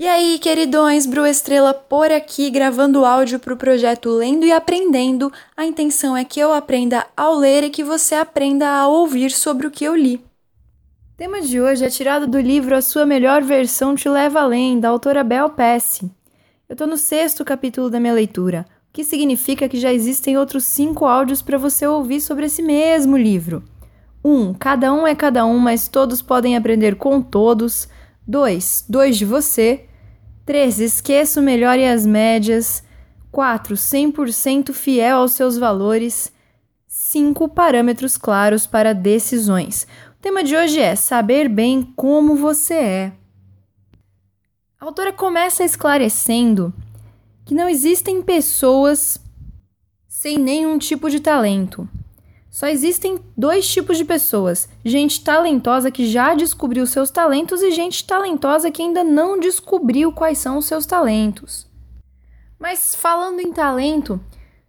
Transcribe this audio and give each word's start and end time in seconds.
E 0.00 0.06
aí, 0.06 0.38
queridões, 0.38 1.06
Bru 1.06 1.26
Estrela 1.26 1.74
por 1.74 2.12
aqui 2.12 2.50
gravando 2.50 3.04
áudio 3.04 3.40
para 3.40 3.52
o 3.52 3.56
projeto 3.56 4.10
Lendo 4.10 4.46
e 4.46 4.52
Aprendendo. 4.52 5.32
A 5.56 5.66
intenção 5.66 6.16
é 6.16 6.24
que 6.24 6.38
eu 6.38 6.52
aprenda 6.52 7.04
ao 7.16 7.34
ler 7.34 7.64
e 7.64 7.70
que 7.70 7.82
você 7.82 8.14
aprenda 8.14 8.68
a 8.68 8.86
ouvir 8.86 9.32
sobre 9.32 9.66
o 9.66 9.72
que 9.72 9.84
eu 9.84 9.96
li. 9.96 10.14
O 10.14 11.16
tema 11.16 11.42
de 11.42 11.60
hoje 11.60 11.84
é 11.84 11.90
tirado 11.90 12.28
do 12.28 12.38
livro 12.38 12.76
A 12.76 12.80
Sua 12.80 13.04
Melhor 13.04 13.42
Versão 13.42 13.96
Te 13.96 14.08
Leva 14.08 14.42
Além, 14.42 14.78
da 14.78 14.88
autora 14.88 15.24
Bel 15.24 15.50
Pesce. 15.50 16.04
Eu 16.68 16.74
estou 16.74 16.86
no 16.86 16.96
sexto 16.96 17.44
capítulo 17.44 17.90
da 17.90 17.98
minha 17.98 18.14
leitura, 18.14 18.66
o 18.90 18.92
que 18.92 19.02
significa 19.02 19.68
que 19.68 19.80
já 19.80 19.92
existem 19.92 20.38
outros 20.38 20.62
cinco 20.62 21.06
áudios 21.06 21.42
para 21.42 21.58
você 21.58 21.88
ouvir 21.88 22.20
sobre 22.20 22.46
esse 22.46 22.62
mesmo 22.62 23.16
livro. 23.16 23.64
1. 24.24 24.32
Um, 24.32 24.54
cada 24.54 24.92
um 24.92 25.04
é 25.08 25.16
cada 25.16 25.44
um, 25.44 25.58
mas 25.58 25.88
todos 25.88 26.22
podem 26.22 26.56
aprender 26.56 26.94
com 26.94 27.20
todos. 27.20 27.88
2. 28.28 28.84
Dois 28.86 29.16
de 29.16 29.24
você. 29.24 29.86
3. 30.44 30.80
Esqueça 30.80 31.40
o 31.40 31.42
melhor 31.42 31.78
e 31.78 31.86
as 31.86 32.04
médias. 32.04 32.84
4. 33.32 33.74
100% 33.74 34.74
fiel 34.74 35.18
aos 35.18 35.32
seus 35.32 35.56
valores. 35.56 36.30
5. 36.86 37.48
Parâmetros 37.48 38.18
claros 38.18 38.66
para 38.66 38.94
decisões. 38.94 39.86
O 40.18 40.20
tema 40.20 40.44
de 40.44 40.54
hoje 40.54 40.78
é 40.78 40.94
saber 40.94 41.48
bem 41.48 41.82
como 41.96 42.36
você 42.36 42.74
é. 42.74 43.12
A 44.78 44.84
autora 44.84 45.12
começa 45.12 45.64
esclarecendo 45.64 46.72
que 47.46 47.54
não 47.54 47.68
existem 47.68 48.22
pessoas 48.22 49.18
sem 50.06 50.36
nenhum 50.36 50.76
tipo 50.78 51.08
de 51.08 51.18
talento. 51.18 51.88
Só 52.58 52.66
existem 52.66 53.20
dois 53.36 53.68
tipos 53.68 53.96
de 53.96 54.04
pessoas: 54.04 54.68
gente 54.84 55.22
talentosa 55.22 55.92
que 55.92 56.10
já 56.10 56.34
descobriu 56.34 56.88
seus 56.88 57.08
talentos 57.08 57.62
e 57.62 57.70
gente 57.70 58.04
talentosa 58.04 58.68
que 58.68 58.82
ainda 58.82 59.04
não 59.04 59.38
descobriu 59.38 60.10
quais 60.10 60.38
são 60.38 60.58
os 60.58 60.66
seus 60.66 60.84
talentos. 60.84 61.68
Mas 62.58 62.96
falando 62.96 63.38
em 63.38 63.52
talento, 63.52 64.20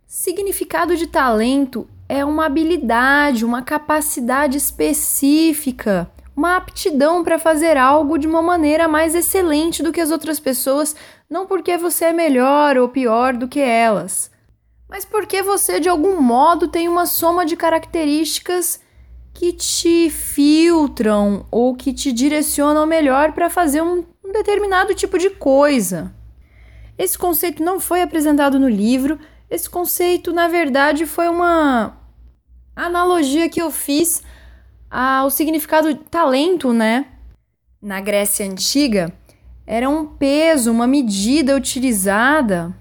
significado 0.06 0.96
de 0.96 1.08
talento 1.08 1.88
é 2.08 2.24
uma 2.24 2.46
habilidade, 2.46 3.44
uma 3.44 3.64
capacidade 3.64 4.56
específica, 4.56 6.12
uma 6.36 6.58
aptidão 6.58 7.24
para 7.24 7.40
fazer 7.40 7.76
algo 7.76 8.20
de 8.20 8.28
uma 8.28 8.44
maneira 8.44 8.88
mais 8.88 9.16
excelente 9.16 9.82
do 9.82 9.92
que 9.92 10.00
as 10.00 10.12
outras 10.12 10.40
pessoas, 10.40 10.96
não 11.28 11.48
porque 11.48 11.76
você 11.76 12.06
é 12.06 12.14
melhor 12.14 12.78
ou 12.78 12.88
pior 12.88 13.36
do 13.36 13.48
que 13.48 13.60
elas 13.60 14.29
mas 14.90 15.06
porque 15.06 15.44
você 15.44 15.80
de 15.80 15.88
algum 15.88 16.20
modo 16.20 16.68
tem 16.68 16.90
uma 16.90 17.06
soma 17.06 17.46
de 17.46 17.56
características 17.56 18.82
que 19.34 19.54
te 19.54 20.10
filtram 20.10 21.46
ou 21.52 21.76
que 21.76 21.94
te 21.94 22.12
direcionam 22.12 22.86
melhor 22.88 23.32
para 23.32 23.50
fazer 23.50 23.82
um, 23.82 24.04
um, 24.26 24.32
determinado 24.32 24.96
tipo 24.96 25.18
de 25.18 25.30
coisa. 25.30 26.14
Esse 26.98 27.18
conceito 27.18 27.64
não 27.64 27.80
foi 27.80 28.02
apresentado 28.02 28.60
no 28.60 28.68
livro, 28.68 29.20
esse 29.50 29.70
conceito, 29.70 30.34
na 30.34 30.48
verdade, 30.48 31.06
foi 31.06 31.30
uma 31.30 31.98
analogia 32.76 33.48
que 33.48 33.62
eu 33.62 33.72
fiz 33.72 34.24
ao 34.90 35.30
significado 35.30 35.94
talento, 35.96 36.74
né? 36.74 37.06
Na 37.82 38.02
Grécia 38.02 38.46
Antiga, 38.46 39.14
era 39.66 39.90
um 39.90 40.06
peso, 40.06 40.72
uma 40.72 40.88
medida 40.88 41.56
utilizada 41.56 42.76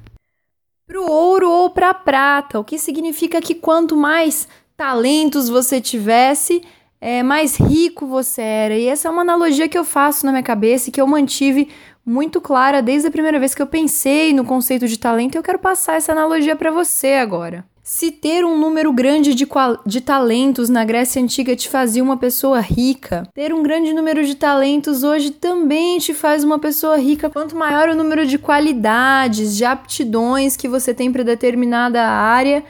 para 0.89 0.99
o 0.99 1.11
ouro 1.11 1.51
ou 1.51 1.69
para 1.69 1.91
a 1.91 1.95
prata, 1.95 2.59
o 2.59 2.65
que 2.65 2.79
significa 2.79 3.43
que 3.43 3.55
quanto 3.55 3.95
mais 3.95 4.49
talentos 4.75 5.47
você 5.51 5.83
tivesse, 5.83 6.63
é, 6.99 7.23
mais 7.23 7.57
rico 7.57 8.07
você 8.07 8.41
era. 8.41 8.75
E 8.75 8.87
essa 8.87 9.07
é 9.07 9.11
uma 9.11 9.21
analogia 9.21 9.69
que 9.69 9.77
eu 9.77 9.85
faço 9.85 10.25
na 10.25 10.33
minha 10.33 10.43
cabeça 10.43 10.89
e 10.89 10.93
que 10.93 11.01
eu 11.01 11.07
mantive 11.07 11.69
muito 12.07 12.41
clara 12.41 12.81
desde 12.81 13.09
a 13.09 13.11
primeira 13.11 13.39
vez 13.39 13.55
que 13.55 13.61
eu 13.61 13.67
pensei 13.67 14.33
no 14.33 14.47
conceito 14.47 14.89
de 14.89 14.99
talento. 14.99 15.37
Eu 15.37 15.43
quero 15.43 15.59
passar 15.59 15.97
essa 15.97 16.13
analogia 16.13 16.57
para 16.57 16.71
você 16.71 17.15
agora. 17.15 17.67
Se 17.91 18.11
ter 18.11 18.45
um 18.45 18.55
número 18.55 18.93
grande 18.93 19.35
de, 19.35 19.49
de 19.87 20.01
talentos 20.03 20.69
na 20.69 20.85
Grécia 20.85 21.23
Antiga 21.23 21.57
te 21.57 21.71
fazia 21.71 22.05
uma 22.05 22.19
pessoa 22.19 22.61
rica, 22.61 23.27
ter 23.33 23.51
um 23.55 23.63
grande 23.63 23.95
número 23.95 24.27
de 24.27 24.35
talentos 24.35 25.03
hoje 25.03 25.31
também 25.31 25.99
te 25.99 26.13
faz 26.13 26.45
uma 26.45 26.59
pessoa 26.59 26.99
rica. 26.99 27.31
Quanto 27.31 27.57
maior 27.57 27.89
o 27.89 27.95
número 27.95 28.27
de 28.27 28.37
qualidades, 28.37 29.57
de 29.57 29.65
aptidões 29.65 30.55
que 30.55 30.69
você 30.69 30.93
tem 30.93 31.11
para 31.11 31.23
determinada 31.23 32.07
área, 32.07 32.63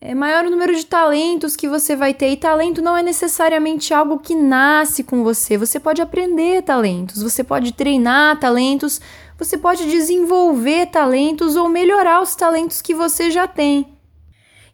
é 0.00 0.14
maior 0.14 0.44
o 0.44 0.50
número 0.50 0.72
de 0.76 0.86
talentos 0.86 1.56
que 1.56 1.66
você 1.66 1.96
vai 1.96 2.14
ter. 2.14 2.30
E 2.30 2.36
talento 2.36 2.80
não 2.80 2.96
é 2.96 3.02
necessariamente 3.02 3.92
algo 3.92 4.20
que 4.20 4.36
nasce 4.36 5.02
com 5.02 5.24
você. 5.24 5.58
Você 5.58 5.80
pode 5.80 6.00
aprender 6.00 6.62
talentos, 6.62 7.20
você 7.20 7.42
pode 7.42 7.72
treinar 7.72 8.38
talentos, 8.38 9.00
você 9.36 9.58
pode 9.58 9.90
desenvolver 9.90 10.86
talentos 10.86 11.56
ou 11.56 11.68
melhorar 11.68 12.22
os 12.22 12.36
talentos 12.36 12.80
que 12.80 12.94
você 12.94 13.32
já 13.32 13.48
tem. 13.48 13.98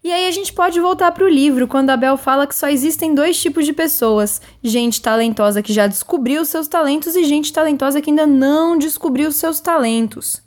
E 0.06 0.12
aí 0.12 0.28
a 0.28 0.31
gente 0.31 0.53
pode 0.53 0.78
voltar 0.78 1.11
para 1.11 1.25
o 1.25 1.28
livro, 1.28 1.67
quando 1.67 1.91
a 1.91 1.97
Bel 1.97 2.17
fala 2.17 2.47
que 2.47 2.55
só 2.55 2.69
existem 2.69 3.12
dois 3.12 3.43
tipos 3.43 3.67
de 3.67 3.72
pessoas: 3.72 4.41
gente 4.62 5.03
talentosa 5.03 5.61
que 5.61 5.72
já 5.72 5.89
descobriu 5.89 6.44
seus 6.44 6.69
talentos 6.69 7.17
e 7.17 7.25
gente 7.25 7.53
talentosa 7.53 8.00
que 8.00 8.11
ainda 8.11 8.25
não 8.25 8.78
descobriu 8.78 9.33
seus 9.33 9.59
talentos. 9.59 10.41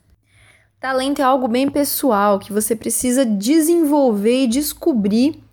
Talento 0.79 1.19
é 1.19 1.23
algo 1.23 1.45
bem 1.49 1.69
pessoal 1.69 2.39
que 2.39 2.53
você 2.53 2.73
precisa 2.73 3.25
desenvolver 3.25 4.45
e 4.45 4.47
descobrir 4.47 5.43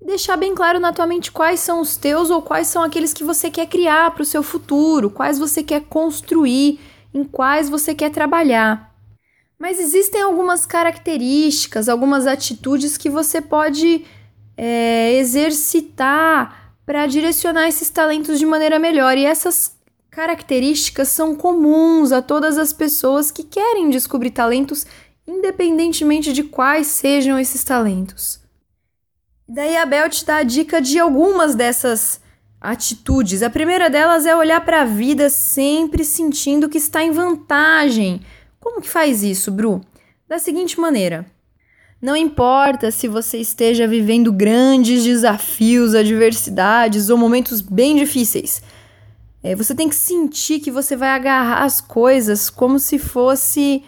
e 0.00 0.06
deixar 0.06 0.36
bem 0.36 0.54
claro 0.54 0.78
na 0.78 0.92
tua 0.92 1.08
mente 1.08 1.32
quais 1.32 1.58
são 1.58 1.80
os 1.80 1.96
teus 1.96 2.30
ou 2.30 2.40
quais 2.40 2.68
são 2.68 2.84
aqueles 2.84 3.12
que 3.12 3.24
você 3.24 3.50
quer 3.50 3.66
criar 3.66 4.12
para 4.12 4.22
o 4.22 4.24
seu 4.24 4.44
futuro, 4.44 5.10
quais 5.10 5.36
você 5.36 5.64
quer 5.64 5.80
construir, 5.80 6.78
em 7.12 7.24
quais 7.24 7.68
você 7.68 7.92
quer 7.92 8.10
trabalhar. 8.10 8.87
Mas 9.58 9.80
existem 9.80 10.22
algumas 10.22 10.64
características, 10.64 11.88
algumas 11.88 12.26
atitudes 12.26 12.96
que 12.96 13.10
você 13.10 13.40
pode 13.40 14.04
é, 14.56 15.14
exercitar 15.14 16.74
para 16.86 17.06
direcionar 17.06 17.66
esses 17.66 17.90
talentos 17.90 18.38
de 18.38 18.46
maneira 18.46 18.78
melhor. 18.78 19.18
E 19.18 19.24
essas 19.24 19.76
características 20.10 21.08
são 21.08 21.34
comuns 21.34 22.12
a 22.12 22.22
todas 22.22 22.56
as 22.56 22.72
pessoas 22.72 23.32
que 23.32 23.42
querem 23.42 23.90
descobrir 23.90 24.30
talentos, 24.30 24.86
independentemente 25.26 26.32
de 26.32 26.44
quais 26.44 26.86
sejam 26.86 27.36
esses 27.36 27.64
talentos. 27.64 28.40
Daí 29.46 29.76
a 29.76 29.84
Bel 29.84 30.08
te 30.08 30.24
dá 30.24 30.36
a 30.36 30.42
dica 30.44 30.80
de 30.80 31.00
algumas 31.00 31.56
dessas 31.56 32.20
atitudes. 32.60 33.42
A 33.42 33.50
primeira 33.50 33.90
delas 33.90 34.24
é 34.24 34.36
olhar 34.36 34.64
para 34.64 34.82
a 34.82 34.84
vida 34.84 35.28
sempre 35.30 36.04
sentindo 36.04 36.68
que 36.68 36.78
está 36.78 37.02
em 37.02 37.10
vantagem 37.10 38.20
como 38.60 38.80
que 38.80 38.88
faz 38.88 39.22
isso, 39.22 39.50
Bru? 39.50 39.80
Da 40.28 40.38
seguinte 40.38 40.78
maneira: 40.78 41.26
não 42.00 42.14
importa 42.14 42.90
se 42.90 43.08
você 43.08 43.38
esteja 43.38 43.86
vivendo 43.86 44.32
grandes 44.32 45.02
desafios, 45.02 45.94
adversidades 45.94 47.10
ou 47.10 47.18
momentos 47.18 47.60
bem 47.60 47.96
difíceis. 47.96 48.62
É, 49.42 49.54
você 49.54 49.74
tem 49.74 49.88
que 49.88 49.94
sentir 49.94 50.60
que 50.60 50.70
você 50.70 50.94
vai 50.96 51.10
agarrar 51.10 51.64
as 51.64 51.80
coisas 51.80 52.50
como 52.50 52.78
se 52.78 52.98
fosse 52.98 53.82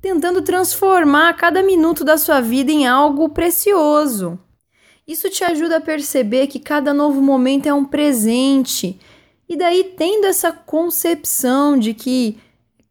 tentando 0.00 0.42
transformar 0.42 1.34
cada 1.34 1.62
minuto 1.62 2.04
da 2.04 2.16
sua 2.16 2.40
vida 2.40 2.70
em 2.70 2.86
algo 2.86 3.28
precioso. 3.30 4.38
Isso 5.06 5.28
te 5.28 5.42
ajuda 5.42 5.78
a 5.78 5.80
perceber 5.80 6.46
que 6.46 6.60
cada 6.60 6.94
novo 6.94 7.20
momento 7.20 7.66
é 7.66 7.74
um 7.74 7.84
presente. 7.84 8.98
E 9.48 9.56
daí, 9.56 9.92
tendo 9.96 10.26
essa 10.26 10.52
concepção 10.52 11.78
de 11.78 11.94
que 11.94 12.38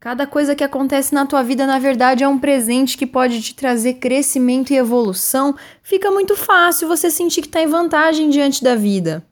Cada 0.04 0.26
coisa 0.26 0.54
que 0.54 0.62
acontece 0.62 1.14
na 1.14 1.24
tua 1.24 1.42
vida, 1.42 1.66
na 1.66 1.78
verdade, 1.78 2.22
é 2.22 2.28
um 2.28 2.38
presente 2.38 2.98
que 2.98 3.06
pode 3.06 3.40
te 3.40 3.54
trazer 3.54 3.94
crescimento 3.94 4.70
e 4.70 4.76
evolução. 4.76 5.54
Fica 5.82 6.10
muito 6.10 6.36
fácil 6.36 6.86
você 6.86 7.10
sentir 7.10 7.40
que 7.40 7.46
está 7.46 7.62
em 7.62 7.66
vantagem 7.66 8.28
diante 8.28 8.62
da 8.62 8.76
vida. 8.76 9.24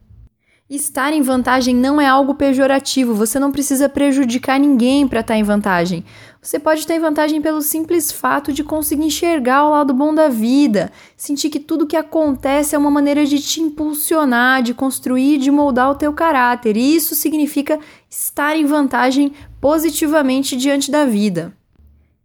Estar 0.71 1.12
em 1.12 1.21
vantagem 1.21 1.77
não 1.77 2.00
é 2.00 2.06
algo 2.06 2.34
pejorativo, 2.34 3.15
você 3.15 3.38
não 3.38 3.53
precisa 3.53 3.87
prejudicar 3.87 4.59
ninguém 4.59 5.06
para 5.06 5.21
estar 5.21 5.34
tá 5.34 5.38
em 5.38 5.43
vantagem. 5.43 6.06
Você 6.41 6.59
pode 6.59 6.80
estar 6.80 6.95
em 6.95 7.01
vantagem 7.01 7.42
pelo 7.42 7.60
simples 7.60 8.10
fato 8.10 8.51
de 8.51 8.65
conseguir 8.65 9.04
enxergar 9.04 9.66
o 9.66 9.71
lado 9.72 9.92
bom 9.92 10.15
da 10.15 10.28
vida, 10.30 10.91
sentir 11.15 11.51
que 11.51 11.60
tudo 11.60 11.86
que 11.86 11.97
acontece 11.98 12.74
é 12.74 12.78
uma 12.78 12.91
maneira 12.91 13.27
de 13.27 13.39
te 13.39 13.60
impulsionar, 13.60 14.63
de 14.63 14.72
construir, 14.72 15.36
de 15.36 15.51
moldar 15.51 15.91
o 15.91 15.97
teu 15.97 16.15
caráter. 16.15 16.78
Isso 16.78 17.15
significa 17.15 17.78
estar 18.09 18.57
em 18.57 18.65
vantagem 18.65 19.34
positivamente 19.62 20.56
diante 20.56 20.91
da 20.91 21.06
vida. 21.06 21.56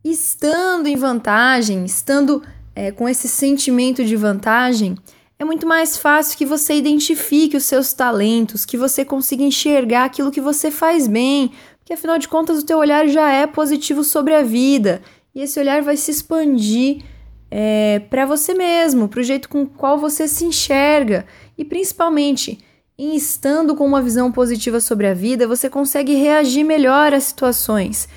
Estando 0.03 0.87
em 0.87 0.95
vantagem, 0.95 1.85
estando 1.85 2.41
é, 2.75 2.91
com 2.91 3.07
esse 3.07 3.27
sentimento 3.27 4.03
de 4.03 4.15
vantagem, 4.15 4.97
é 5.37 5.45
muito 5.45 5.67
mais 5.67 5.95
fácil 5.95 6.35
que 6.35 6.47
você 6.47 6.73
identifique 6.73 7.55
os 7.55 7.63
seus 7.63 7.93
talentos, 7.93 8.65
que 8.65 8.75
você 8.75 9.05
consiga 9.05 9.43
enxergar 9.43 10.05
aquilo 10.05 10.31
que 10.31 10.41
você 10.41 10.71
faz 10.71 11.05
bem, 11.07 11.51
porque 11.77 11.93
afinal 11.93 12.17
de 12.17 12.27
contas 12.27 12.57
o 12.57 12.65
teu 12.65 12.79
olhar 12.79 13.07
já 13.07 13.31
é 13.31 13.45
positivo 13.45 14.03
sobre 14.03 14.33
a 14.33 14.41
vida 14.41 14.99
e 15.35 15.41
esse 15.41 15.59
olhar 15.59 15.83
vai 15.83 15.95
se 15.95 16.09
expandir 16.09 17.03
é, 17.51 17.99
para 18.09 18.25
você 18.25 18.55
mesmo, 18.55 19.07
para 19.07 19.19
o 19.19 19.23
jeito 19.23 19.47
com 19.47 19.61
o 19.61 19.67
qual 19.67 19.99
você 19.99 20.27
se 20.27 20.43
enxerga 20.43 21.23
e 21.55 21.63
principalmente 21.63 22.57
em 22.97 23.15
estando 23.15 23.75
com 23.75 23.85
uma 23.85 24.01
visão 24.01 24.31
positiva 24.31 24.79
sobre 24.79 25.07
a 25.07 25.13
vida, 25.13 25.47
você 25.47 25.69
consegue 25.69 26.15
reagir 26.15 26.63
melhor 26.63 27.13
às 27.13 27.25
situações. 27.25 28.07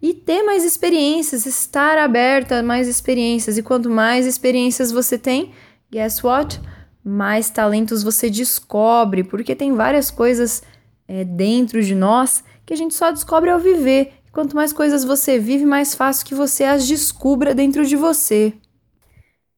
e 0.00 0.14
ter 0.14 0.44
mais 0.44 0.64
experiências, 0.64 1.44
estar 1.44 1.98
aberta 1.98 2.60
a 2.60 2.62
mais 2.62 2.86
experiências. 2.86 3.58
E 3.58 3.62
quanto 3.64 3.90
mais 3.90 4.26
experiências 4.26 4.92
você 4.92 5.18
tem, 5.18 5.52
guess 5.90 6.22
what? 6.22 6.60
Mais 7.04 7.50
talentos 7.50 8.04
você 8.04 8.30
descobre, 8.30 9.24
porque 9.24 9.56
tem 9.56 9.72
várias 9.74 10.08
coisas 10.08 10.62
é, 11.08 11.24
dentro 11.24 11.82
de 11.82 11.96
nós 11.96 12.44
que 12.64 12.72
a 12.72 12.76
gente 12.76 12.94
só 12.94 13.10
descobre 13.10 13.50
ao 13.50 13.58
viver. 13.58 14.12
Quanto 14.30 14.54
mais 14.54 14.72
coisas 14.72 15.02
você 15.02 15.36
vive, 15.36 15.64
mais 15.66 15.96
fácil 15.96 16.24
que 16.24 16.34
você 16.34 16.62
as 16.62 16.86
descubra 16.86 17.52
dentro 17.52 17.84
de 17.84 17.96
você. 17.96 18.54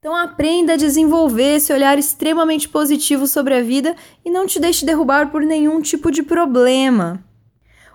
Então 0.03 0.15
aprenda 0.15 0.73
a 0.73 0.77
desenvolver 0.77 1.57
esse 1.57 1.71
olhar 1.71 1.99
extremamente 1.99 2.67
positivo 2.67 3.27
sobre 3.27 3.53
a 3.53 3.61
vida 3.61 3.95
e 4.25 4.31
não 4.31 4.47
te 4.47 4.59
deixe 4.59 4.83
derrubar 4.83 5.29
por 5.29 5.43
nenhum 5.43 5.79
tipo 5.79 6.09
de 6.09 6.23
problema. 6.23 7.23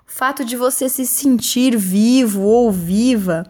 O 0.07 0.13
fato 0.13 0.45
de 0.45 0.55
você 0.55 0.89
se 0.89 1.05
sentir 1.05 1.77
vivo 1.77 2.43
ou 2.43 2.71
viva 2.71 3.43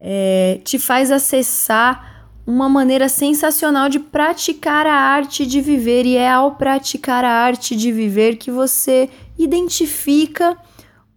é, 0.00 0.60
te 0.64 0.80
faz 0.80 1.12
acessar 1.12 2.28
uma 2.44 2.68
maneira 2.68 3.08
sensacional 3.08 3.88
de 3.88 4.00
praticar 4.00 4.84
a 4.84 4.92
arte 4.92 5.46
de 5.46 5.60
viver, 5.60 6.06
e 6.06 6.16
é 6.16 6.28
ao 6.28 6.56
praticar 6.56 7.24
a 7.24 7.30
arte 7.30 7.76
de 7.76 7.92
viver 7.92 8.34
que 8.34 8.50
você 8.50 9.08
identifica 9.38 10.58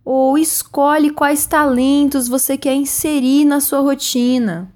ou 0.06 0.38
escolhe 0.38 1.10
quais 1.10 1.48
talentos 1.48 2.27
você 2.27 2.56
quer 2.56 2.75
inserir 2.75 3.44
na 3.44 3.60
sua 3.60 3.80
rotina. 3.80 4.72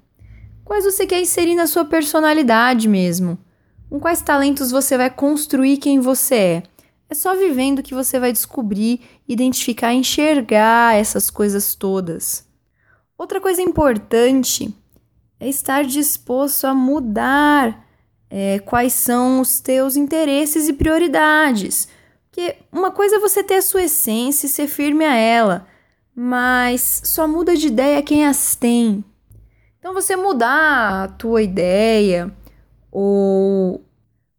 Quais 0.64 0.84
você 0.84 1.06
quer 1.06 1.20
inserir 1.20 1.54
na 1.54 1.66
sua 1.66 1.84
personalidade 1.84 2.88
mesmo? 2.88 3.38
Com 3.90 4.00
quais 4.00 4.22
talentos 4.22 4.70
você 4.70 4.96
vai 4.96 5.10
construir 5.10 5.76
quem 5.76 6.00
você 6.00 6.34
é? 6.34 6.62
É 7.08 7.14
só 7.14 7.36
vivendo 7.36 7.82
que 7.82 7.94
você 7.94 8.18
vai 8.18 8.32
descobrir, 8.32 9.00
identificar, 9.28 9.92
enxergar 9.92 10.96
essas 10.96 11.30
coisas 11.30 11.74
todas. 11.74 12.48
Outra 13.16 13.40
coisa 13.40 13.60
importante 13.60 14.74
é 15.38 15.48
estar 15.48 15.84
disposto 15.84 16.64
a 16.64 16.74
mudar 16.74 17.86
é, 18.30 18.58
quais 18.60 18.94
são 18.94 19.40
os 19.40 19.60
teus 19.60 19.96
interesses 19.96 20.66
e 20.66 20.72
prioridades. 20.72 21.86
Porque 22.30 22.56
uma 22.72 22.90
coisa 22.90 23.16
é 23.16 23.20
você 23.20 23.44
ter 23.44 23.56
a 23.56 23.62
sua 23.62 23.84
essência 23.84 24.46
e 24.46 24.50
ser 24.50 24.66
firme 24.66 25.04
a 25.04 25.14
ela, 25.14 25.68
mas 26.16 27.02
só 27.04 27.28
muda 27.28 27.54
de 27.54 27.68
ideia 27.68 28.02
quem 28.02 28.26
as 28.26 28.56
tem. 28.56 29.04
Então 29.84 29.92
você 29.92 30.16
mudar 30.16 31.04
a 31.04 31.08
tua 31.08 31.42
ideia 31.42 32.34
ou 32.90 33.84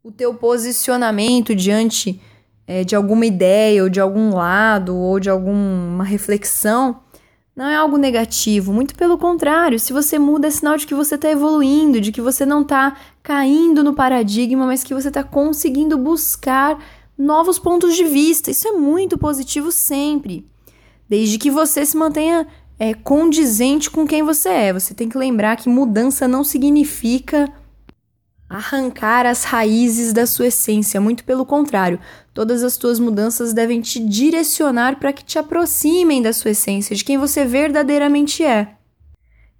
o 0.04 0.12
teu 0.12 0.34
posicionamento 0.34 1.54
diante 1.54 2.20
é, 2.66 2.84
de 2.84 2.96
alguma 2.96 3.28
ideia 3.28 3.84
ou 3.84 3.88
de 3.88 4.02
algum 4.02 4.34
lado 4.34 4.98
ou 4.98 5.20
de 5.20 5.30
alguma 5.30 6.04
reflexão 6.04 7.00
não 7.56 7.66
é 7.68 7.76
algo 7.76 7.96
negativo, 7.96 8.74
muito 8.74 8.96
pelo 8.96 9.20
contrário, 9.20 9.80
se 9.80 9.94
você 9.94 10.18
muda 10.18 10.48
é 10.48 10.50
sinal 10.50 10.78
de 10.78 10.88
que 10.88 10.96
você 10.96 11.14
está 11.14 11.30
evoluindo, 11.30 12.02
de 12.02 12.12
que 12.12 12.22
você 12.22 12.44
não 12.44 12.64
está 12.64 12.98
caindo 13.22 13.84
no 13.84 13.94
paradigma, 13.94 14.66
mas 14.66 14.84
que 14.84 14.96
você 14.96 15.10
está 15.10 15.24
conseguindo 15.24 15.96
buscar 15.96 16.84
novos 17.16 17.60
pontos 17.60 17.96
de 17.96 18.04
vista. 18.04 18.50
Isso 18.50 18.68
é 18.68 18.72
muito 18.72 19.16
positivo 19.16 19.72
sempre, 19.72 20.50
desde 21.08 21.38
que 21.38 21.52
você 21.52 21.86
se 21.86 21.96
mantenha 21.96 22.48
é, 22.78 22.94
condizente 22.94 23.90
com 23.90 24.06
quem 24.08 24.24
você 24.24 24.50
é. 24.50 24.74
Você 24.74 24.94
tem 24.94 25.10
que 25.10 25.18
lembrar 25.18 25.56
que 25.56 25.70
mudança 25.70 26.28
não 26.28 26.44
significa 26.44 27.52
arrancar 28.48 29.26
as 29.26 29.44
raízes 29.44 30.14
da 30.14 30.26
sua 30.26 30.48
essência, 30.48 31.02
muito 31.02 31.24
pelo 31.24 31.46
contrário. 31.46 32.00
Todas 32.34 32.64
as 32.64 32.78
tuas 32.78 33.00
mudanças 33.00 33.54
devem 33.54 33.82
te 33.82 34.00
direcionar 34.00 35.00
para 35.00 35.12
que 35.12 35.24
te 35.24 35.40
aproximem 35.40 36.22
da 36.22 36.32
sua 36.32 36.52
essência, 36.52 36.96
de 36.96 37.04
quem 37.04 37.18
você 37.18 37.44
verdadeiramente 37.44 38.44
é. 38.44 38.76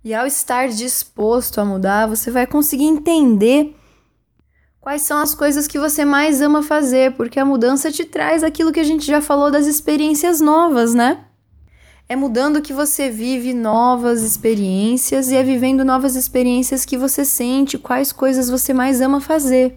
E 0.04 0.14
ao 0.14 0.28
estar 0.28 0.68
disposto 0.68 1.60
a 1.60 1.66
mudar, 1.66 2.08
você 2.08 2.30
vai 2.30 2.46
conseguir 2.46 2.84
entender 2.84 3.76
quais 4.80 5.02
são 5.02 5.18
as 5.18 5.34
coisas 5.34 5.68
que 5.68 5.80
você 5.80 6.06
mais 6.06 6.42
ama 6.42 6.62
fazer, 6.62 7.14
porque 7.14 7.40
a 7.40 7.46
mudança 7.46 7.92
te 7.92 8.06
traz 8.06 8.44
aquilo 8.44 8.72
que 8.72 8.80
a 8.80 8.84
gente 8.84 9.04
já 9.04 9.20
falou 9.20 9.50
das 9.50 9.66
experiências 9.66 10.40
novas, 10.40 10.94
né? 10.94 11.26
É 12.08 12.16
mudando 12.16 12.62
que 12.62 12.72
você 12.72 13.10
vive 13.10 13.52
novas 13.52 14.22
experiências 14.22 15.32
e 15.32 15.36
é 15.36 15.42
vivendo 15.42 15.84
novas 15.84 16.16
experiências 16.16 16.86
que 16.86 17.00
você 17.00 17.26
sente 17.26 17.80
quais 17.80 18.12
coisas 18.12 18.48
você 18.48 18.74
mais 18.74 19.02
ama 19.02 19.20
fazer. 19.20 19.74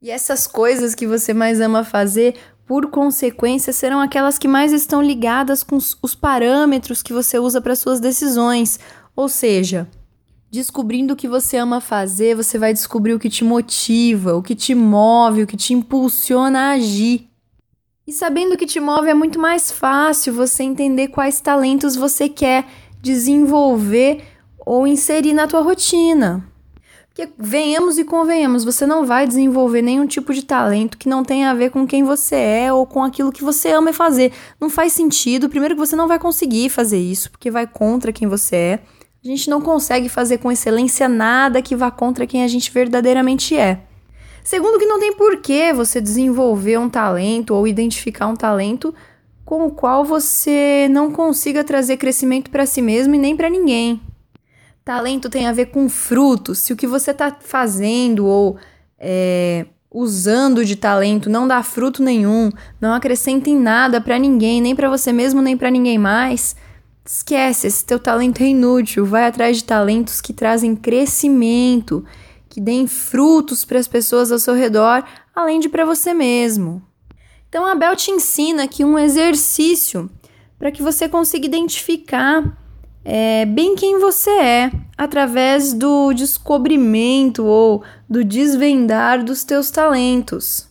E 0.00 0.10
essas 0.10 0.46
coisas 0.46 0.94
que 0.94 1.06
você 1.06 1.34
mais 1.34 1.60
ama 1.60 1.84
fazer, 1.84 2.34
por 2.66 2.86
consequência, 2.90 3.74
serão 3.74 4.00
aquelas 4.00 4.38
que 4.38 4.48
mais 4.48 4.72
estão 4.72 5.02
ligadas 5.02 5.62
com 5.62 5.76
os 5.76 6.14
parâmetros 6.14 7.02
que 7.02 7.12
você 7.12 7.38
usa 7.38 7.60
para 7.60 7.76
suas 7.76 8.00
decisões. 8.00 8.80
Ou 9.14 9.28
seja, 9.28 9.86
descobrindo 10.50 11.12
o 11.12 11.16
que 11.16 11.28
você 11.28 11.58
ama 11.58 11.78
fazer, 11.78 12.34
você 12.34 12.58
vai 12.58 12.72
descobrir 12.72 13.12
o 13.12 13.18
que 13.18 13.28
te 13.28 13.44
motiva, 13.44 14.34
o 14.34 14.42
que 14.42 14.54
te 14.54 14.74
move, 14.74 15.42
o 15.42 15.46
que 15.46 15.58
te 15.58 15.74
impulsiona 15.74 16.58
a 16.58 16.70
agir. 16.70 17.28
E 18.06 18.12
sabendo 18.12 18.52
o 18.52 18.56
que 18.58 18.66
te 18.66 18.78
move 18.78 19.08
é 19.08 19.14
muito 19.14 19.38
mais 19.38 19.70
fácil 19.70 20.34
você 20.34 20.62
entender 20.62 21.08
quais 21.08 21.40
talentos 21.40 21.96
você 21.96 22.28
quer 22.28 22.66
desenvolver 23.00 24.22
ou 24.58 24.86
inserir 24.86 25.32
na 25.32 25.46
tua 25.46 25.62
rotina. 25.62 26.46
Porque 27.08 27.32
venhamos 27.38 27.96
e 27.96 28.04
convenhamos, 28.04 28.64
você 28.64 28.84
não 28.84 29.06
vai 29.06 29.26
desenvolver 29.26 29.80
nenhum 29.80 30.06
tipo 30.06 30.34
de 30.34 30.44
talento 30.44 30.98
que 30.98 31.08
não 31.08 31.24
tenha 31.24 31.50
a 31.50 31.54
ver 31.54 31.70
com 31.70 31.86
quem 31.86 32.02
você 32.02 32.34
é 32.34 32.72
ou 32.72 32.84
com 32.86 33.02
aquilo 33.02 33.32
que 33.32 33.44
você 33.44 33.70
ama 33.70 33.92
fazer. 33.92 34.32
Não 34.60 34.68
faz 34.68 34.92
sentido. 34.92 35.48
Primeiro 35.48 35.74
que 35.74 35.80
você 35.80 35.96
não 35.96 36.08
vai 36.08 36.18
conseguir 36.18 36.68
fazer 36.68 36.98
isso, 36.98 37.30
porque 37.30 37.50
vai 37.50 37.66
contra 37.66 38.12
quem 38.12 38.28
você 38.28 38.56
é. 38.56 38.80
A 39.24 39.28
gente 39.28 39.48
não 39.48 39.62
consegue 39.62 40.10
fazer 40.10 40.38
com 40.38 40.52
excelência 40.52 41.08
nada 41.08 41.62
que 41.62 41.74
vá 41.74 41.90
contra 41.90 42.26
quem 42.26 42.42
a 42.42 42.48
gente 42.48 42.70
verdadeiramente 42.70 43.56
é. 43.56 43.80
Segundo, 44.44 44.78
que 44.78 44.84
não 44.84 45.00
tem 45.00 45.14
porquê 45.14 45.72
você 45.72 46.02
desenvolver 46.02 46.78
um 46.78 46.90
talento 46.90 47.54
ou 47.54 47.66
identificar 47.66 48.26
um 48.26 48.36
talento 48.36 48.94
com 49.42 49.66
o 49.66 49.70
qual 49.70 50.04
você 50.04 50.86
não 50.90 51.10
consiga 51.10 51.64
trazer 51.64 51.96
crescimento 51.96 52.50
para 52.50 52.66
si 52.66 52.82
mesmo 52.82 53.14
e 53.14 53.18
nem 53.18 53.34
para 53.34 53.48
ninguém. 53.48 54.02
Talento 54.84 55.30
tem 55.30 55.46
a 55.46 55.52
ver 55.52 55.66
com 55.66 55.88
frutos. 55.88 56.58
Se 56.58 56.74
o 56.74 56.76
que 56.76 56.86
você 56.86 57.12
está 57.12 57.34
fazendo 57.40 58.26
ou 58.26 58.58
é, 58.98 59.64
usando 59.90 60.62
de 60.62 60.76
talento 60.76 61.30
não 61.30 61.48
dá 61.48 61.62
fruto 61.62 62.02
nenhum, 62.02 62.50
não 62.78 62.92
acrescenta 62.92 63.48
em 63.48 63.58
nada 63.58 63.98
para 63.98 64.18
ninguém, 64.18 64.60
nem 64.60 64.76
para 64.76 64.90
você 64.90 65.10
mesmo, 65.10 65.40
nem 65.40 65.56
para 65.56 65.70
ninguém 65.70 65.96
mais, 65.96 66.54
esquece, 67.02 67.66
esse 67.66 67.82
teu 67.82 67.98
talento 67.98 68.42
é 68.42 68.48
inútil. 68.48 69.06
Vai 69.06 69.24
atrás 69.24 69.56
de 69.56 69.64
talentos 69.64 70.20
que 70.20 70.34
trazem 70.34 70.76
crescimento 70.76 72.04
que 72.54 72.60
deem 72.60 72.86
frutos 72.86 73.64
para 73.64 73.80
as 73.80 73.88
pessoas 73.88 74.30
ao 74.30 74.38
seu 74.38 74.54
redor, 74.54 75.02
além 75.34 75.58
de 75.58 75.68
para 75.68 75.84
você 75.84 76.14
mesmo. 76.14 76.80
Então 77.48 77.66
a 77.66 77.74
Bel 77.74 77.96
te 77.96 78.12
ensina 78.12 78.62
aqui 78.62 78.84
um 78.84 78.96
exercício 78.96 80.08
para 80.56 80.70
que 80.70 80.80
você 80.80 81.08
consiga 81.08 81.46
identificar 81.46 82.56
é, 83.04 83.44
bem 83.44 83.74
quem 83.74 83.98
você 83.98 84.30
é 84.30 84.70
através 84.96 85.72
do 85.72 86.12
descobrimento 86.12 87.44
ou 87.44 87.82
do 88.08 88.22
desvendar 88.22 89.24
dos 89.24 89.42
teus 89.42 89.68
talentos. 89.72 90.68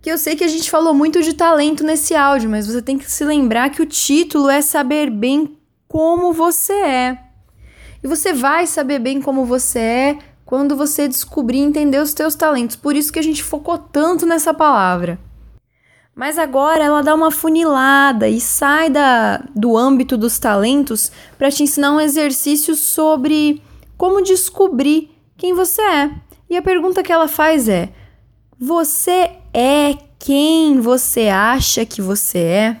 Que 0.00 0.12
eu 0.12 0.18
sei 0.18 0.36
que 0.36 0.44
a 0.44 0.48
gente 0.48 0.70
falou 0.70 0.94
muito 0.94 1.20
de 1.20 1.34
talento 1.34 1.82
nesse 1.82 2.14
áudio, 2.14 2.48
mas 2.48 2.68
você 2.68 2.80
tem 2.80 2.96
que 2.96 3.10
se 3.10 3.24
lembrar 3.24 3.70
que 3.70 3.82
o 3.82 3.86
título 3.86 4.48
é 4.48 4.62
saber 4.62 5.10
bem 5.10 5.58
como 5.88 6.32
você 6.32 6.74
é. 6.74 7.18
E 8.04 8.06
você 8.06 8.32
vai 8.32 8.68
saber 8.68 9.00
bem 9.00 9.20
como 9.20 9.44
você 9.44 9.78
é 9.80 10.18
quando 10.48 10.74
você 10.74 11.06
descobrir 11.06 11.58
e 11.58 11.62
entender 11.62 12.00
os 12.00 12.14
teus 12.14 12.34
talentos. 12.34 12.74
Por 12.74 12.96
isso 12.96 13.12
que 13.12 13.18
a 13.18 13.22
gente 13.22 13.44
focou 13.44 13.76
tanto 13.76 14.24
nessa 14.24 14.54
palavra. 14.54 15.18
Mas 16.16 16.38
agora 16.38 16.82
ela 16.82 17.02
dá 17.02 17.14
uma 17.14 17.30
funilada 17.30 18.26
e 18.30 18.40
sai 18.40 18.88
da, 18.88 19.44
do 19.54 19.76
âmbito 19.76 20.16
dos 20.16 20.38
talentos 20.38 21.12
para 21.36 21.50
te 21.50 21.62
ensinar 21.62 21.92
um 21.92 22.00
exercício 22.00 22.74
sobre 22.74 23.62
como 23.94 24.22
descobrir 24.22 25.10
quem 25.36 25.52
você 25.52 25.82
é. 25.82 26.10
E 26.48 26.56
a 26.56 26.62
pergunta 26.62 27.02
que 27.02 27.12
ela 27.12 27.28
faz 27.28 27.68
é: 27.68 27.90
Você 28.58 29.32
é 29.52 29.98
quem 30.18 30.80
você 30.80 31.28
acha 31.28 31.84
que 31.84 32.00
você 32.00 32.38
é? 32.38 32.80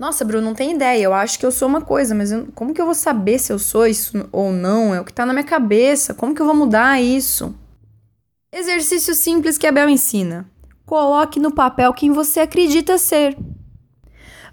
Nossa, 0.00 0.24
Bruno, 0.24 0.46
não 0.46 0.54
tem 0.54 0.72
ideia. 0.72 1.02
Eu 1.02 1.12
acho 1.12 1.38
que 1.38 1.44
eu 1.44 1.52
sou 1.52 1.68
uma 1.68 1.82
coisa, 1.82 2.14
mas 2.14 2.32
eu, 2.32 2.48
como 2.54 2.72
que 2.72 2.80
eu 2.80 2.86
vou 2.86 2.94
saber 2.94 3.38
se 3.38 3.52
eu 3.52 3.58
sou 3.58 3.86
isso 3.86 4.26
ou 4.32 4.50
não? 4.50 4.94
É 4.94 5.00
o 5.02 5.04
que 5.04 5.12
tá 5.12 5.26
na 5.26 5.34
minha 5.34 5.44
cabeça. 5.44 6.14
Como 6.14 6.34
que 6.34 6.40
eu 6.40 6.46
vou 6.46 6.54
mudar 6.54 7.02
isso? 7.02 7.54
Exercício 8.50 9.14
simples 9.14 9.58
que 9.58 9.66
a 9.66 9.72
Bel 9.72 9.90
ensina. 9.90 10.50
Coloque 10.86 11.38
no 11.38 11.52
papel 11.52 11.92
quem 11.92 12.12
você 12.12 12.40
acredita 12.40 12.96
ser. 12.96 13.36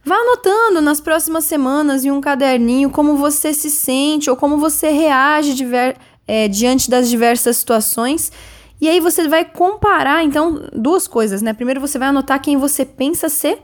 Vá 0.03 0.15
anotando 0.15 0.81
nas 0.81 0.99
próximas 0.99 1.45
semanas 1.45 2.03
em 2.03 2.11
um 2.11 2.19
caderninho 2.19 2.89
como 2.89 3.15
você 3.15 3.53
se 3.53 3.69
sente 3.69 4.29
ou 4.29 4.35
como 4.35 4.57
você 4.57 4.89
reage 4.89 5.53
diver, 5.53 5.95
é, 6.27 6.49
diante 6.49 6.89
das 6.89 7.09
diversas 7.09 7.55
situações. 7.55 8.33
E 8.81 8.89
aí 8.89 8.99
você 8.99 9.25
vai 9.29 9.45
comparar, 9.45 10.25
então, 10.25 10.67
duas 10.73 11.07
coisas, 11.07 11.41
né? 11.41 11.53
Primeiro 11.53 11.79
você 11.79 11.97
vai 11.97 12.09
anotar 12.09 12.41
quem 12.41 12.57
você 12.57 12.83
pensa 12.83 13.29
ser 13.29 13.63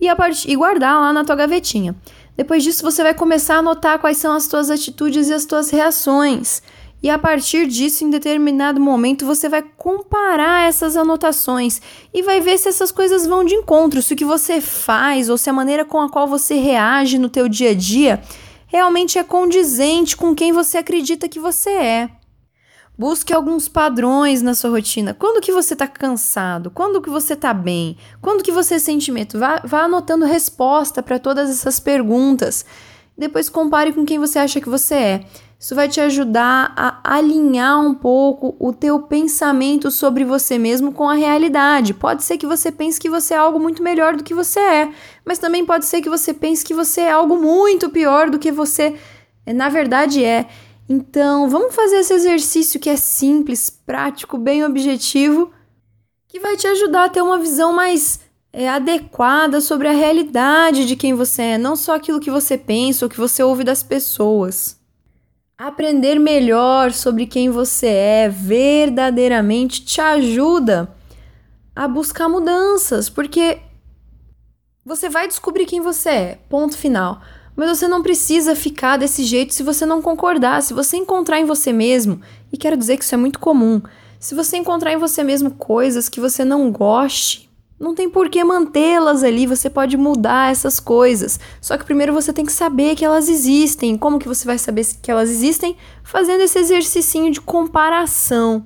e, 0.00 0.14
part... 0.14 0.50
e 0.50 0.56
guardar 0.56 1.00
lá 1.00 1.12
na 1.12 1.24
tua 1.24 1.36
gavetinha. 1.36 1.94
Depois 2.36 2.62
disso, 2.62 2.82
você 2.82 3.02
vai 3.02 3.12
começar 3.12 3.56
a 3.56 3.62
notar 3.62 3.98
quais 3.98 4.16
são 4.16 4.32
as 4.34 4.44
suas 4.44 4.70
atitudes 4.70 5.28
e 5.28 5.34
as 5.34 5.42
suas 5.42 5.70
reações. 5.70 6.62
E 7.02 7.08
a 7.08 7.18
partir 7.18 7.66
disso, 7.66 8.04
em 8.04 8.10
determinado 8.10 8.80
momento, 8.80 9.24
você 9.24 9.48
vai 9.48 9.62
comparar 9.62 10.68
essas 10.68 10.96
anotações 10.96 11.80
e 12.12 12.22
vai 12.22 12.40
ver 12.40 12.58
se 12.58 12.68
essas 12.68 12.92
coisas 12.92 13.26
vão 13.26 13.42
de 13.42 13.54
encontro, 13.54 14.02
se 14.02 14.12
o 14.12 14.16
que 14.16 14.24
você 14.24 14.60
faz 14.60 15.30
ou 15.30 15.38
se 15.38 15.48
a 15.48 15.52
maneira 15.52 15.84
com 15.84 16.00
a 16.00 16.10
qual 16.10 16.26
você 16.26 16.54
reage 16.54 17.18
no 17.18 17.30
teu 17.30 17.48
dia 17.48 17.70
a 17.70 17.74
dia 17.74 18.22
realmente 18.66 19.18
é 19.18 19.24
condizente 19.24 20.16
com 20.16 20.34
quem 20.34 20.52
você 20.52 20.78
acredita 20.78 21.28
que 21.28 21.40
você 21.40 21.70
é. 21.70 22.10
Busque 23.00 23.32
alguns 23.32 23.66
padrões 23.66 24.42
na 24.42 24.52
sua 24.52 24.68
rotina. 24.68 25.14
Quando 25.14 25.40
que 25.40 25.50
você 25.50 25.72
está 25.72 25.86
cansado? 25.86 26.70
Quando 26.70 27.00
que 27.00 27.08
você 27.08 27.32
está 27.32 27.54
bem? 27.54 27.96
Quando 28.20 28.42
que 28.42 28.52
você 28.52 28.78
sente 28.78 29.10
medo? 29.10 29.38
Vá, 29.38 29.62
vá 29.64 29.84
anotando 29.84 30.26
resposta 30.26 31.02
para 31.02 31.18
todas 31.18 31.48
essas 31.48 31.80
perguntas. 31.80 32.62
Depois 33.16 33.48
compare 33.48 33.94
com 33.94 34.04
quem 34.04 34.18
você 34.18 34.38
acha 34.38 34.60
que 34.60 34.68
você 34.68 34.94
é. 34.94 35.24
Isso 35.58 35.74
vai 35.74 35.88
te 35.88 35.98
ajudar 35.98 36.74
a 36.76 37.14
alinhar 37.16 37.80
um 37.80 37.94
pouco 37.94 38.54
o 38.58 38.70
teu 38.70 38.98
pensamento 38.98 39.90
sobre 39.90 40.22
você 40.22 40.58
mesmo 40.58 40.92
com 40.92 41.08
a 41.08 41.14
realidade. 41.14 41.94
Pode 41.94 42.22
ser 42.22 42.36
que 42.36 42.46
você 42.46 42.70
pense 42.70 43.00
que 43.00 43.08
você 43.08 43.32
é 43.32 43.38
algo 43.38 43.58
muito 43.58 43.82
melhor 43.82 44.14
do 44.14 44.22
que 44.22 44.34
você 44.34 44.60
é, 44.60 44.92
mas 45.24 45.38
também 45.38 45.64
pode 45.64 45.86
ser 45.86 46.02
que 46.02 46.10
você 46.10 46.34
pense 46.34 46.62
que 46.62 46.74
você 46.74 47.00
é 47.00 47.12
algo 47.12 47.38
muito 47.38 47.88
pior 47.88 48.28
do 48.28 48.38
que 48.38 48.52
você 48.52 48.94
na 49.46 49.70
verdade 49.70 50.22
é. 50.22 50.46
Então, 50.92 51.48
vamos 51.48 51.72
fazer 51.72 51.98
esse 51.98 52.12
exercício 52.12 52.80
que 52.80 52.90
é 52.90 52.96
simples, 52.96 53.70
prático, 53.70 54.36
bem 54.36 54.64
objetivo, 54.64 55.52
que 56.26 56.40
vai 56.40 56.56
te 56.56 56.66
ajudar 56.66 57.04
a 57.04 57.08
ter 57.08 57.22
uma 57.22 57.38
visão 57.38 57.72
mais 57.72 58.18
é, 58.52 58.68
adequada 58.68 59.60
sobre 59.60 59.86
a 59.86 59.92
realidade 59.92 60.84
de 60.84 60.96
quem 60.96 61.14
você 61.14 61.42
é, 61.42 61.58
não 61.58 61.76
só 61.76 61.94
aquilo 61.94 62.18
que 62.18 62.28
você 62.28 62.58
pensa 62.58 63.04
ou 63.04 63.08
que 63.08 63.16
você 63.16 63.40
ouve 63.40 63.62
das 63.62 63.84
pessoas. 63.84 64.80
Aprender 65.56 66.18
melhor 66.18 66.90
sobre 66.90 67.24
quem 67.24 67.50
você 67.50 67.86
é 67.86 68.28
verdadeiramente 68.28 69.84
te 69.84 70.00
ajuda 70.00 70.92
a 71.76 71.86
buscar 71.86 72.28
mudanças, 72.28 73.08
porque 73.08 73.60
você 74.84 75.08
vai 75.08 75.28
descobrir 75.28 75.66
quem 75.66 75.80
você 75.80 76.08
é, 76.10 76.38
ponto 76.48 76.76
final. 76.76 77.22
Mas 77.60 77.76
você 77.78 77.86
não 77.86 78.02
precisa 78.02 78.56
ficar 78.56 78.96
desse 78.96 79.22
jeito 79.22 79.52
se 79.52 79.62
você 79.62 79.84
não 79.84 80.00
concordar. 80.00 80.62
Se 80.62 80.72
você 80.72 80.96
encontrar 80.96 81.40
em 81.40 81.44
você 81.44 81.74
mesmo, 81.74 82.18
e 82.50 82.56
quero 82.56 82.74
dizer 82.74 82.96
que 82.96 83.04
isso 83.04 83.14
é 83.14 83.18
muito 83.18 83.38
comum, 83.38 83.82
se 84.18 84.34
você 84.34 84.56
encontrar 84.56 84.94
em 84.94 84.96
você 84.96 85.22
mesmo 85.22 85.50
coisas 85.50 86.08
que 86.08 86.20
você 86.20 86.42
não 86.42 86.72
goste, 86.72 87.50
não 87.78 87.94
tem 87.94 88.08
por 88.08 88.30
que 88.30 88.42
mantê-las 88.42 89.22
ali, 89.22 89.46
você 89.46 89.68
pode 89.68 89.98
mudar 89.98 90.50
essas 90.50 90.80
coisas. 90.80 91.38
Só 91.60 91.76
que 91.76 91.84
primeiro 91.84 92.14
você 92.14 92.32
tem 92.32 92.46
que 92.46 92.52
saber 92.52 92.96
que 92.96 93.04
elas 93.04 93.28
existem. 93.28 93.98
Como 93.98 94.18
que 94.18 94.26
você 94.26 94.46
vai 94.46 94.56
saber 94.56 94.86
que 95.02 95.10
elas 95.10 95.28
existem? 95.28 95.76
Fazendo 96.02 96.40
esse 96.40 96.58
exercício 96.58 97.30
de 97.30 97.42
comparação. 97.42 98.64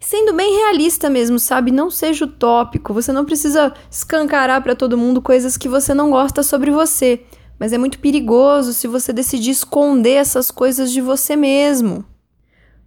Sendo 0.00 0.32
bem 0.32 0.54
realista 0.54 1.10
mesmo, 1.10 1.38
sabe? 1.38 1.70
Não 1.70 1.90
seja 1.90 2.24
utópico. 2.24 2.94
Você 2.94 3.12
não 3.12 3.26
precisa 3.26 3.74
escancarar 3.90 4.62
para 4.62 4.74
todo 4.74 4.96
mundo 4.96 5.20
coisas 5.20 5.58
que 5.58 5.68
você 5.68 5.92
não 5.92 6.10
gosta 6.10 6.42
sobre 6.42 6.70
você. 6.70 7.26
Mas 7.60 7.74
é 7.74 7.78
muito 7.78 7.98
perigoso 7.98 8.72
se 8.72 8.88
você 8.88 9.12
decidir 9.12 9.50
esconder 9.50 10.14
essas 10.14 10.50
coisas 10.50 10.90
de 10.90 11.02
você 11.02 11.36
mesmo. 11.36 12.02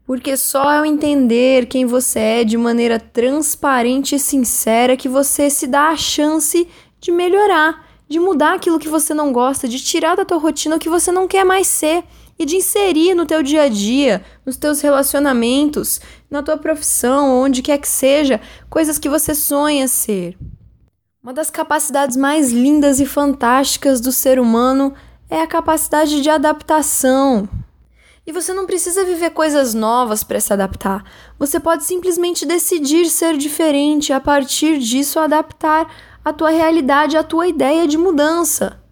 Porque 0.04 0.36
só 0.36 0.64
ao 0.64 0.84
entender 0.84 1.68
quem 1.68 1.86
você 1.86 2.20
é 2.20 2.44
de 2.44 2.58
maneira 2.58 3.00
transparente 3.00 4.16
e 4.16 4.20
sincera 4.20 4.98
que 4.98 5.08
você 5.08 5.48
se 5.48 5.68
dá 5.68 5.90
a 5.90 5.96
chance 5.96 6.68
de 7.00 7.12
melhorar, 7.12 7.86
de 8.10 8.20
mudar 8.20 8.56
aquilo 8.56 8.80
que 8.80 8.90
você 8.90 9.14
não 9.14 9.32
gosta, 9.32 9.68
de 9.68 9.80
tirar 9.80 10.16
da 10.16 10.26
tua 10.26 10.40
rotina 10.40 10.78
o 10.78 10.80
que 10.80 10.90
você 10.90 11.12
não 11.12 11.28
quer 11.28 11.46
mais 11.46 11.68
ser 11.68 12.04
e 12.38 12.44
de 12.44 12.56
inserir 12.56 13.14
no 13.14 13.28
teu 13.28 13.44
dia 13.44 13.62
a 13.62 13.70
dia, 13.70 14.26
nos 14.44 14.58
teus 14.58 14.82
relacionamentos, 14.82 16.02
na 16.32 16.42
tua 16.42 16.58
profissão, 16.58 17.30
onde 17.44 17.62
quer 17.62 17.78
que 17.78 17.88
seja, 17.88 18.42
coisas 18.72 18.98
que 18.98 19.08
você 19.08 19.36
sonha 19.36 19.88
ser. 19.88 20.36
Uma 21.24 21.32
das 21.32 21.50
capacidades 21.50 22.18
mais 22.18 22.52
lindas 22.52 23.00
e 23.00 23.06
fantásticas 23.06 24.02
do 24.02 24.12
ser 24.12 24.42
humano 24.42 24.94
é 25.30 25.42
a 25.42 25.48
capacidade 25.48 26.22
de 26.22 26.30
adaptação. 26.30 27.48
E 28.28 28.34
você 28.34 28.52
não 28.54 28.66
precisa 28.66 29.06
viver 29.06 29.30
coisas 29.30 29.74
novas 29.74 30.22
para 30.22 30.42
se 30.42 30.52
adaptar. 30.52 31.02
Você 31.40 31.62
pode 31.62 31.86
simplesmente 31.86 32.46
decidir 32.46 33.06
ser 33.06 33.38
diferente 33.38 34.10
e 34.10 34.14
a 34.14 34.20
partir 34.20 34.80
disso 34.80 35.18
adaptar 35.18 35.90
a 36.26 36.34
tua 36.34 36.50
realidade, 36.50 37.16
a 37.16 37.24
tua 37.24 37.48
ideia 37.48 37.88
de 37.88 37.98
mudança. 37.98 38.84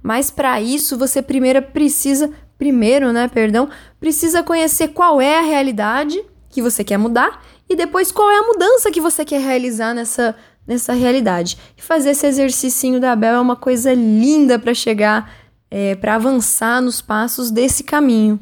Mas 0.00 0.30
para 0.30 0.60
isso 0.60 0.96
você 0.96 1.20
primeiro 1.20 1.60
precisa, 1.60 2.30
primeiro, 2.56 3.12
né, 3.12 3.26
perdão, 3.26 3.68
precisa 3.98 4.44
conhecer 4.44 4.88
qual 4.88 5.20
é 5.20 5.40
a 5.40 5.42
realidade 5.42 6.24
que 6.48 6.62
você 6.62 6.84
quer 6.84 6.98
mudar 6.98 7.42
e 7.68 7.74
depois 7.74 8.12
qual 8.12 8.30
é 8.30 8.38
a 8.38 8.46
mudança 8.46 8.92
que 8.92 9.00
você 9.00 9.24
quer 9.24 9.40
realizar 9.40 9.92
nessa 9.92 10.36
nessa 10.68 10.92
realidade. 10.92 11.56
E 11.76 11.82
fazer 11.82 12.10
esse 12.10 12.26
exercício 12.26 13.00
da 13.00 13.16
Bel 13.16 13.36
é 13.36 13.40
uma 13.40 13.56
coisa 13.56 13.94
linda 13.94 14.58
para 14.58 14.74
chegar 14.74 15.32
é, 15.70 15.94
para 15.96 16.14
avançar 16.14 16.80
nos 16.82 17.00
passos 17.00 17.50
desse 17.50 17.82
caminho. 17.82 18.38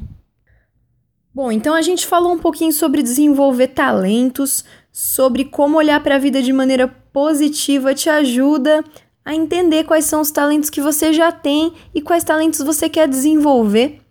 Bom, 1.33 1.51
então 1.51 1.73
a 1.73 1.81
gente 1.81 2.05
falou 2.05 2.33
um 2.33 2.39
pouquinho 2.39 2.73
sobre 2.73 3.01
desenvolver 3.01 3.67
talentos, 3.67 4.65
sobre 4.91 5.45
como 5.45 5.77
olhar 5.77 6.01
para 6.01 6.15
a 6.15 6.19
vida 6.19 6.41
de 6.41 6.51
maneira 6.51 6.87
positiva 6.87 7.93
te 7.93 8.09
ajuda 8.09 8.83
a 9.23 9.35
entender 9.35 9.83
quais 9.83 10.05
são 10.05 10.21
os 10.21 10.31
talentos 10.31 10.69
que 10.69 10.81
você 10.81 11.13
já 11.13 11.31
tem 11.31 11.73
e 11.93 12.01
quais 12.01 12.23
talentos 12.23 12.61
você 12.61 12.89
quer 12.89 13.07
desenvolver. 13.07 14.01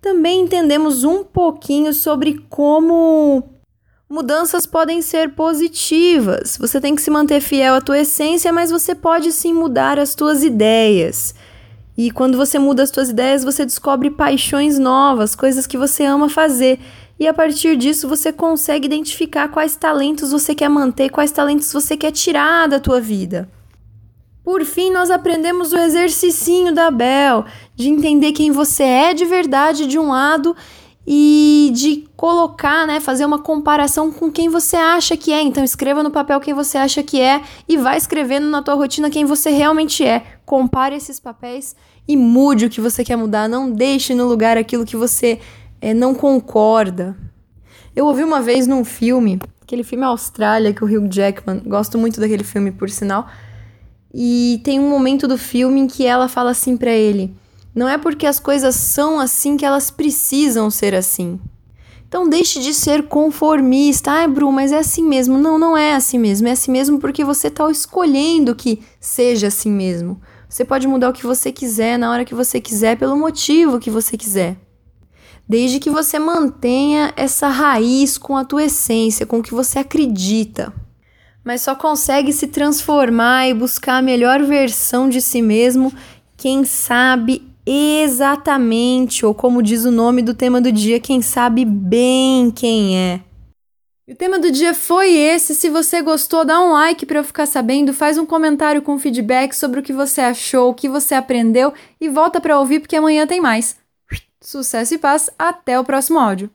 Também 0.00 0.42
entendemos 0.42 1.02
um 1.02 1.24
pouquinho 1.24 1.92
sobre 1.92 2.44
como 2.48 3.55
mudanças 4.08 4.66
podem 4.66 5.02
ser 5.02 5.30
positivas. 5.30 6.56
Você 6.58 6.80
tem 6.80 6.94
que 6.94 7.02
se 7.02 7.10
manter 7.10 7.40
fiel 7.40 7.74
à 7.74 7.80
tua 7.80 7.98
essência, 7.98 8.52
mas 8.52 8.70
você 8.70 8.94
pode 8.94 9.32
sim 9.32 9.52
mudar 9.52 9.98
as 9.98 10.14
tuas 10.14 10.42
ideias. 10.42 11.34
E 11.98 12.10
quando 12.10 12.36
você 12.36 12.58
muda 12.58 12.82
as 12.82 12.90
suas 12.90 13.08
ideias, 13.08 13.42
você 13.42 13.64
descobre 13.64 14.10
paixões 14.10 14.78
novas, 14.78 15.34
coisas 15.34 15.66
que 15.66 15.78
você 15.78 16.04
ama 16.04 16.28
fazer. 16.28 16.78
E 17.18 17.26
a 17.26 17.32
partir 17.32 17.76
disso 17.76 18.06
você 18.06 18.30
consegue 18.30 18.86
identificar 18.86 19.48
quais 19.48 19.74
talentos 19.74 20.30
você 20.30 20.54
quer 20.54 20.68
manter, 20.68 21.08
quais 21.08 21.32
talentos 21.32 21.72
você 21.72 21.96
quer 21.96 22.12
tirar 22.12 22.68
da 22.68 22.78
tua 22.78 23.00
vida. 23.00 23.48
Por 24.44 24.64
fim, 24.64 24.92
nós 24.92 25.10
aprendemos 25.10 25.72
o 25.72 25.78
exercicinho 25.78 26.72
da 26.72 26.88
Bel, 26.88 27.46
de 27.74 27.88
entender 27.88 28.30
quem 28.30 28.52
você 28.52 28.84
é 28.84 29.14
de 29.14 29.24
verdade 29.24 29.86
de 29.86 29.98
um 29.98 30.10
lado 30.10 30.54
e 31.06 31.70
de 31.72 32.08
colocar, 32.16 32.86
né, 32.86 32.98
fazer 32.98 33.24
uma 33.24 33.38
comparação 33.38 34.10
com 34.10 34.30
quem 34.30 34.48
você 34.48 34.76
acha 34.76 35.16
que 35.16 35.32
é. 35.32 35.40
Então 35.40 35.62
escreva 35.62 36.02
no 36.02 36.10
papel 36.10 36.40
quem 36.40 36.52
você 36.52 36.76
acha 36.76 37.02
que 37.02 37.20
é 37.20 37.42
e 37.68 37.76
vai 37.76 37.96
escrevendo 37.96 38.48
na 38.48 38.60
tua 38.60 38.74
rotina 38.74 39.08
quem 39.08 39.24
você 39.24 39.50
realmente 39.50 40.04
é. 40.04 40.24
Compare 40.44 40.96
esses 40.96 41.20
papéis 41.20 41.76
e 42.08 42.16
mude 42.16 42.66
o 42.66 42.70
que 42.70 42.80
você 42.80 43.04
quer 43.04 43.16
mudar. 43.16 43.48
Não 43.48 43.70
deixe 43.70 44.14
no 44.14 44.26
lugar 44.26 44.56
aquilo 44.56 44.84
que 44.84 44.96
você 44.96 45.38
é, 45.80 45.94
não 45.94 46.14
concorda. 46.14 47.16
Eu 47.94 48.06
ouvi 48.06 48.24
uma 48.24 48.42
vez 48.42 48.66
num 48.66 48.84
filme, 48.84 49.38
aquele 49.62 49.84
filme 49.84 50.04
Austrália, 50.04 50.72
que 50.74 50.84
o 50.84 50.86
Hugh 50.86 51.08
Jackman, 51.10 51.62
gosto 51.64 51.96
muito 51.96 52.20
daquele 52.20 52.44
filme 52.44 52.72
por 52.72 52.90
sinal. 52.90 53.28
E 54.12 54.60
tem 54.64 54.80
um 54.80 54.88
momento 54.90 55.28
do 55.28 55.38
filme 55.38 55.80
em 55.80 55.86
que 55.86 56.04
ela 56.04 56.28
fala 56.28 56.50
assim 56.50 56.76
para 56.76 56.90
ele: 56.90 57.34
não 57.76 57.86
é 57.86 57.98
porque 57.98 58.26
as 58.26 58.40
coisas 58.40 58.74
são 58.74 59.20
assim 59.20 59.54
que 59.58 59.64
elas 59.64 59.90
precisam 59.90 60.70
ser 60.70 60.94
assim. 60.94 61.38
Então 62.08 62.26
deixe 62.26 62.58
de 62.58 62.72
ser 62.72 63.06
conformista. 63.06 64.12
Ai, 64.12 64.26
Bru, 64.26 64.50
mas 64.50 64.72
é 64.72 64.78
assim 64.78 65.04
mesmo. 65.04 65.36
Não, 65.36 65.58
não 65.58 65.76
é 65.76 65.94
assim 65.94 66.18
mesmo. 66.18 66.48
É 66.48 66.52
assim 66.52 66.72
mesmo 66.72 66.98
porque 66.98 67.22
você 67.22 67.48
está 67.48 67.70
escolhendo 67.70 68.54
que 68.54 68.80
seja 68.98 69.48
assim 69.48 69.70
mesmo. 69.70 70.18
Você 70.48 70.64
pode 70.64 70.88
mudar 70.88 71.10
o 71.10 71.12
que 71.12 71.26
você 71.26 71.52
quiser 71.52 71.98
na 71.98 72.10
hora 72.10 72.24
que 72.24 72.34
você 72.34 72.58
quiser, 72.62 72.96
pelo 72.96 73.14
motivo 73.14 73.78
que 73.78 73.90
você 73.90 74.16
quiser. 74.16 74.56
Desde 75.46 75.78
que 75.78 75.90
você 75.90 76.18
mantenha 76.18 77.12
essa 77.14 77.48
raiz 77.48 78.16
com 78.16 78.38
a 78.38 78.44
tua 78.44 78.64
essência, 78.64 79.26
com 79.26 79.40
o 79.40 79.42
que 79.42 79.52
você 79.52 79.80
acredita. 79.80 80.72
Mas 81.44 81.60
só 81.60 81.74
consegue 81.74 82.32
se 82.32 82.46
transformar 82.46 83.48
e 83.48 83.52
buscar 83.54 83.98
a 83.98 84.02
melhor 84.02 84.42
versão 84.44 85.10
de 85.10 85.20
si 85.20 85.42
mesmo 85.42 85.92
quem 86.38 86.64
sabe 86.64 87.54
exatamente, 87.66 89.26
ou 89.26 89.34
como 89.34 89.62
diz 89.62 89.84
o 89.84 89.90
nome 89.90 90.22
do 90.22 90.32
tema 90.32 90.60
do 90.60 90.70
dia, 90.70 91.00
quem 91.00 91.20
sabe 91.20 91.64
bem 91.64 92.50
quem 92.50 92.96
é. 92.96 93.20
E 94.08 94.12
o 94.12 94.16
tema 94.16 94.38
do 94.38 94.52
dia 94.52 94.72
foi 94.72 95.12
esse. 95.12 95.52
Se 95.52 95.68
você 95.68 96.00
gostou, 96.00 96.44
dá 96.44 96.62
um 96.64 96.72
like 96.72 97.04
para 97.04 97.18
eu 97.18 97.24
ficar 97.24 97.44
sabendo, 97.44 97.92
faz 97.92 98.16
um 98.16 98.24
comentário 98.24 98.80
com 98.80 98.96
feedback 98.98 99.52
sobre 99.52 99.80
o 99.80 99.82
que 99.82 99.92
você 99.92 100.20
achou, 100.20 100.70
o 100.70 100.74
que 100.74 100.88
você 100.88 101.14
aprendeu 101.14 101.74
e 102.00 102.08
volta 102.08 102.40
para 102.40 102.58
ouvir 102.58 102.78
porque 102.78 102.94
amanhã 102.94 103.26
tem 103.26 103.40
mais. 103.40 103.76
Sucesso 104.40 104.94
e 104.94 104.98
paz, 104.98 105.28
até 105.36 105.78
o 105.80 105.84
próximo 105.84 106.20
áudio. 106.20 106.48